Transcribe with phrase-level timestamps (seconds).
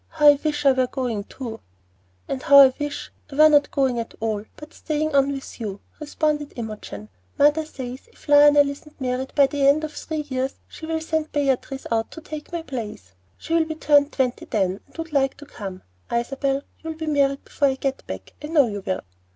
[0.09, 1.59] "How I wish I were going too."
[2.27, 5.79] "And how I wish I were not going at all, but staying on with you,"
[5.99, 7.09] responded Imogen.
[7.37, 11.85] "Mother says if Lionel isn't married by the end of three years she'll send Beatrice
[11.91, 13.13] out to take my place.
[13.37, 15.83] She'll be turned twenty then, and would like to come.
[16.11, 19.01] Isabel, you'll be married before I get back, I know you will."